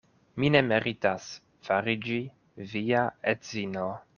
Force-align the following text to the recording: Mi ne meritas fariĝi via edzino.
Mi 0.43 0.47
ne 0.53 0.61
meritas 0.69 1.27
fariĝi 1.67 2.17
via 2.73 3.07
edzino. 3.35 3.89